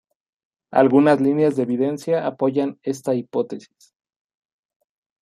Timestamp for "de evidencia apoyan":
1.55-2.79